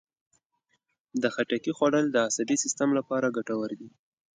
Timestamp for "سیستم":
2.63-2.89